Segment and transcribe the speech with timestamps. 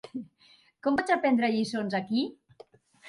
[0.87, 2.25] Com pots aprendre lliçons aquí?